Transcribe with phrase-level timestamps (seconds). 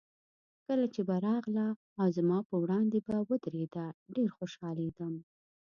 [0.67, 1.67] کله چې به راغله
[2.01, 3.85] او زما په وړاندې به ودرېده،
[4.15, 5.13] ډېر خوشحالېدم.